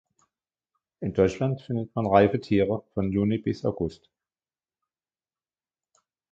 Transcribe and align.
In 1.01 1.13
Deutschland 1.13 1.61
findet 1.61 1.93
man 1.95 2.07
reife 2.07 2.39
Tiere 2.41 2.81
von 2.95 3.11
Juni 3.11 3.37
bis 3.37 3.63
August. 3.63 4.09